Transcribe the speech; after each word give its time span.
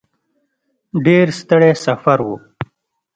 ډېر 1.05 1.27
ستړی 1.39 1.71
سفر 1.85 2.19
و. 2.27 2.29